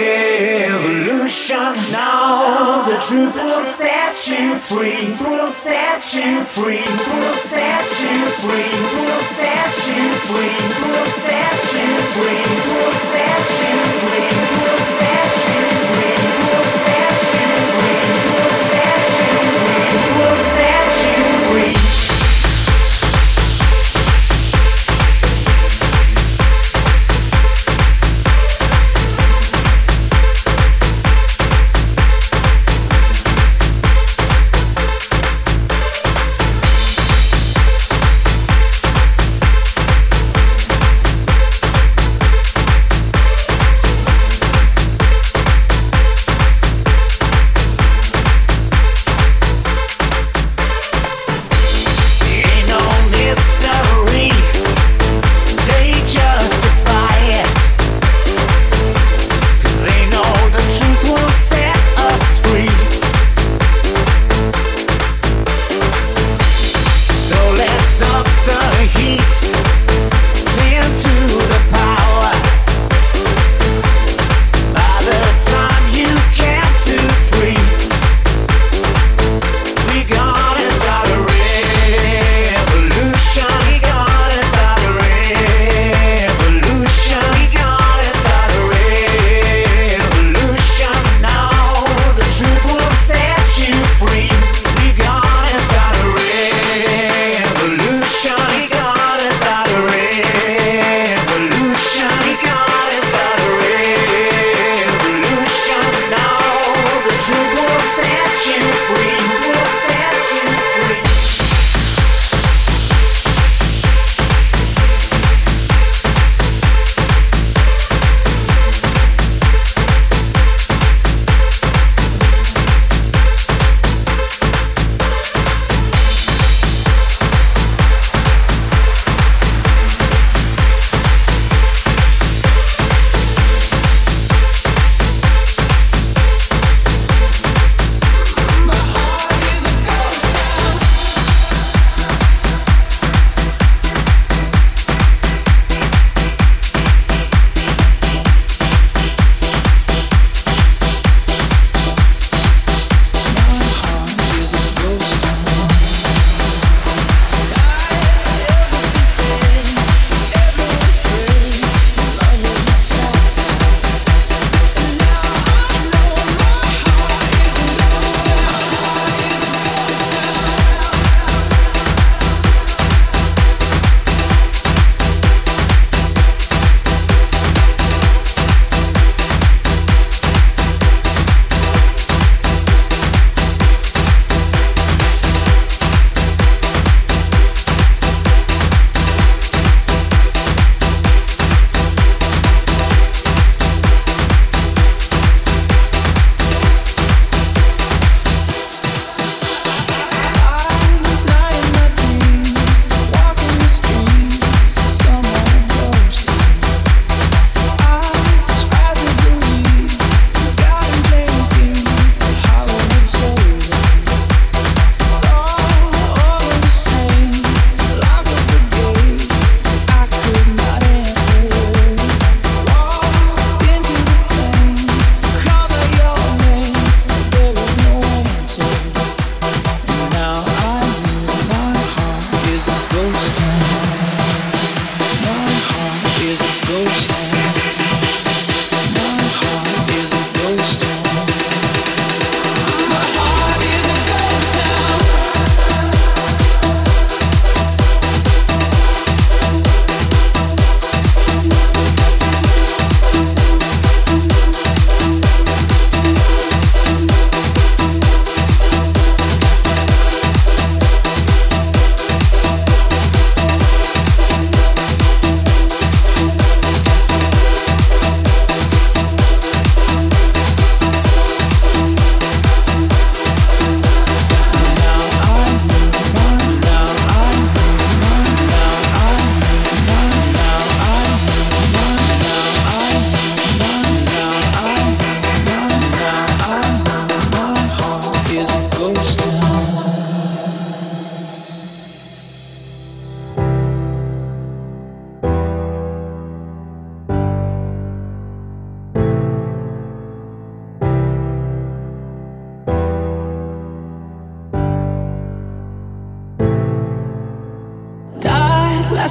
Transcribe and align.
Now 1.91 2.85
the 2.85 2.97
truth 2.97 3.35
will 3.35 3.49
set 3.49 4.27
you 4.27 4.59
free. 4.59 5.15
Will 5.21 5.51
set 5.51 6.13
you 6.13 6.43
free. 6.43 6.83
Will 6.83 7.35
set 7.35 7.83
you 8.01 8.29
free. 8.41 8.71
Will 8.99 9.23
set 9.23 9.87
you 9.87 10.13
free. 10.27 10.55
Will 10.85 11.09
set 11.11 11.73
you 11.73 11.87
free. 12.15 12.43
Will 12.73 12.93
set 12.93 13.45
you 13.61 13.75
free. 14.01 14.44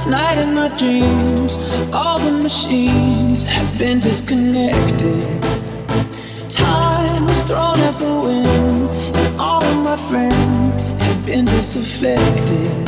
Last 0.04 0.36
night 0.36 0.38
in 0.38 0.54
my 0.54 0.68
dreams, 0.76 1.56
all 1.94 2.18
the 2.18 2.42
machines 2.42 3.42
have 3.44 3.78
been 3.78 4.00
disconnected. 4.00 5.22
Time 6.46 7.24
was 7.24 7.42
thrown 7.44 7.80
out 7.80 7.96
the 7.98 8.20
wind, 8.22 8.90
and 9.16 9.40
all 9.40 9.64
of 9.64 9.82
my 9.82 9.96
friends 9.96 10.76
have 10.76 11.24
been 11.24 11.46
disaffected. 11.46 12.84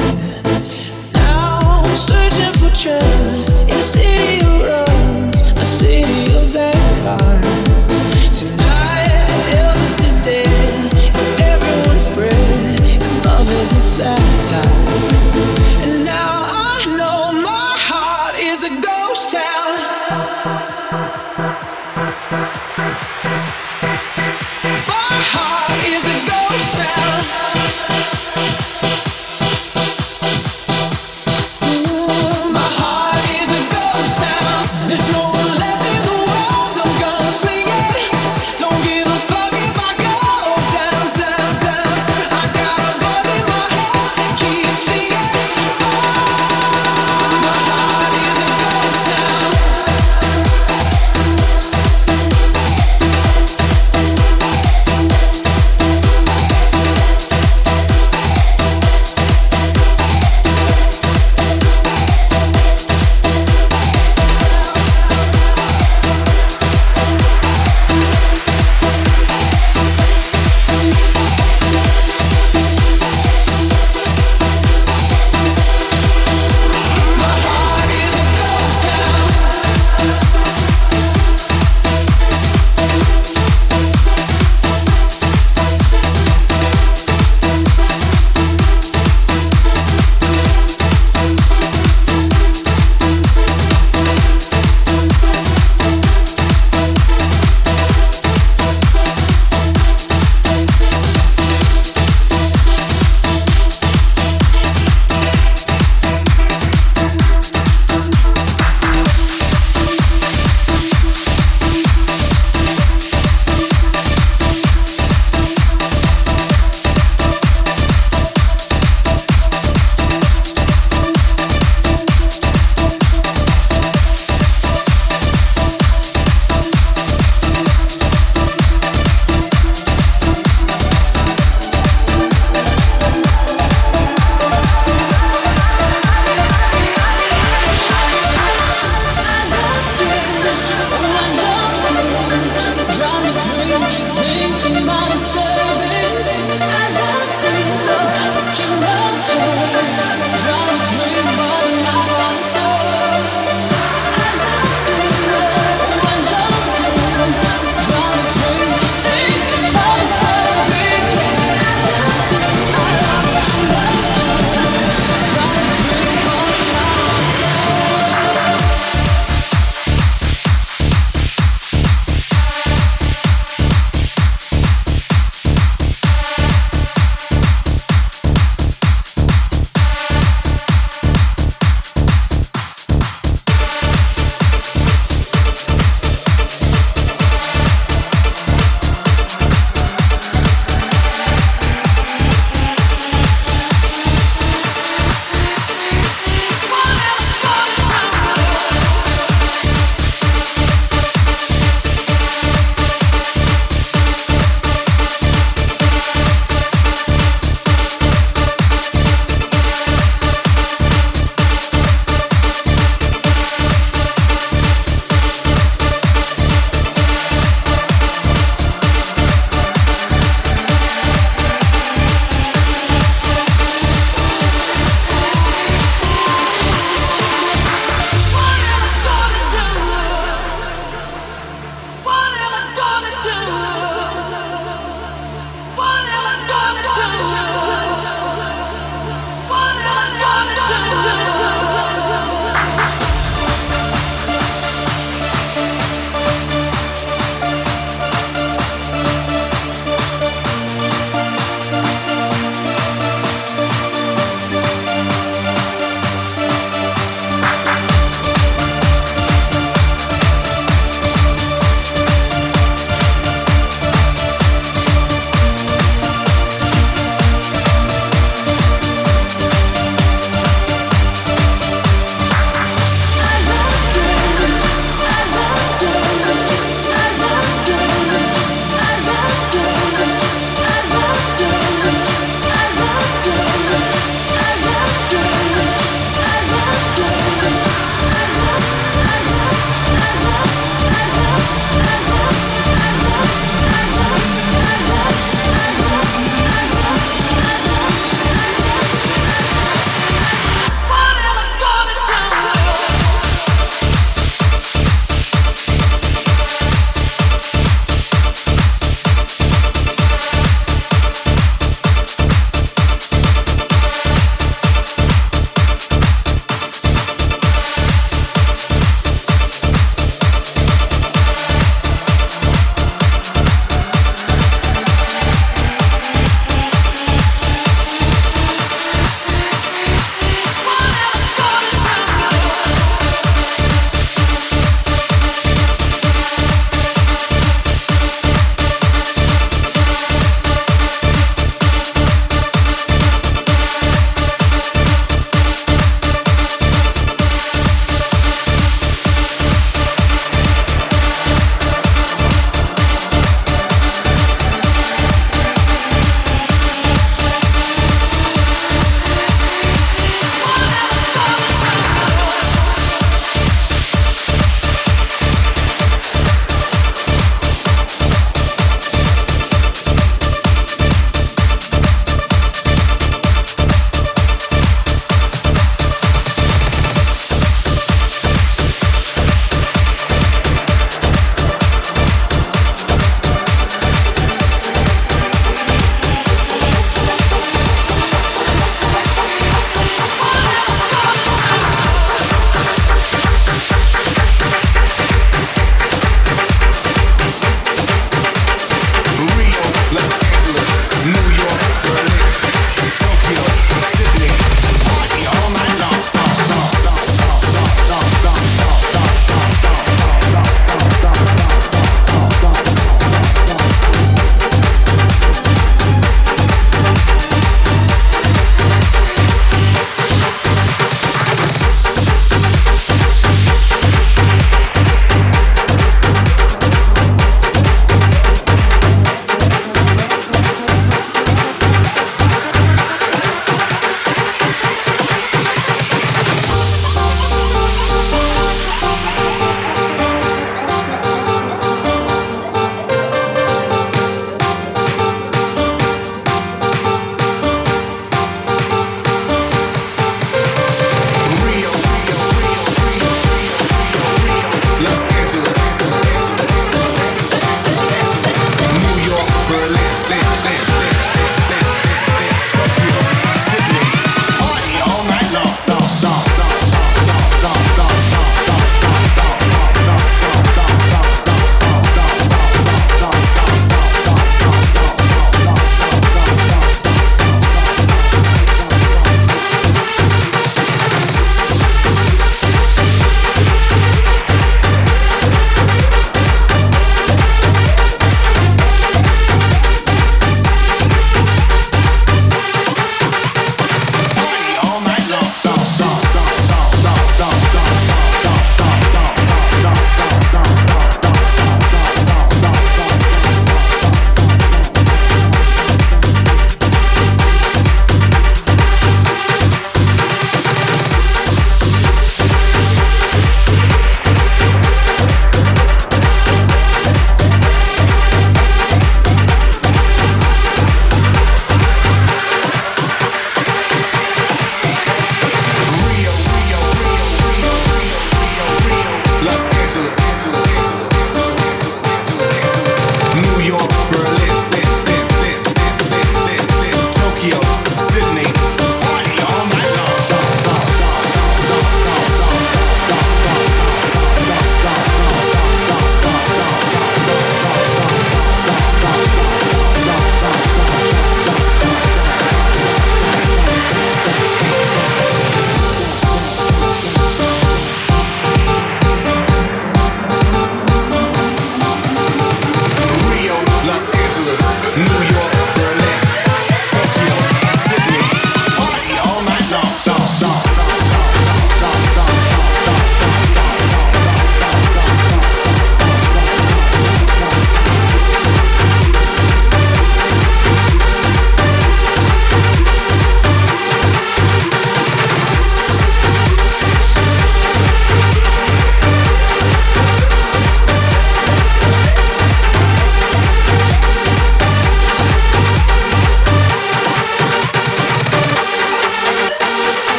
Now 1.15 1.59
I'm 1.63 1.97
searching 1.97 2.53
for 2.53 2.69
trust 2.77 3.53
in 3.65 3.79
a 3.79 3.83
city 3.83 4.45
of 4.45 4.61
rust, 4.61 5.47
a 5.57 5.65
city 5.65 6.37
of 6.37 6.53
vampires. 6.53 8.39
Tonight, 8.39 9.25
Elvis 9.57 10.05
is 10.05 10.19
dead, 10.19 10.47
and 10.93 11.41
everyone's 11.41 12.03
spread, 12.03 12.81
and 12.83 13.25
love 13.25 13.51
is 13.63 13.73
a 13.73 13.81
satire. 13.81 15.26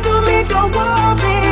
Me, 0.00 0.44
don't 0.48 0.74
worry. 0.74 1.51